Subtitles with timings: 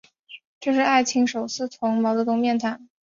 [0.59, 2.87] 这是艾青首次同毛泽东面谈。